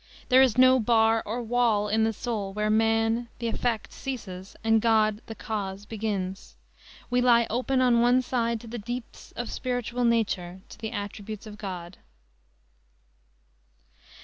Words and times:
There 0.29 0.41
is 0.41 0.57
no 0.57 0.79
bar 0.79 1.21
or 1.27 1.43
wall 1.43 1.87
in 1.87 2.03
the 2.05 2.11
soul 2.11 2.53
where 2.53 2.71
man, 2.71 3.29
the 3.37 3.45
effect, 3.47 3.93
ceases, 3.93 4.55
and 4.63 4.81
God, 4.81 5.21
the 5.27 5.35
cause, 5.35 5.85
begins. 5.85 6.55
We 7.11 7.21
lie 7.21 7.45
open 7.51 7.81
on 7.81 8.01
one 8.01 8.23
side 8.23 8.59
to 8.61 8.67
the 8.67 8.79
deeps 8.79 9.31
of 9.33 9.51
spiritual 9.51 10.03
nature, 10.03 10.61
to 10.69 10.77
the 10.79 10.91
attributes 10.91 11.45
of 11.45 11.59
God." 11.59 11.99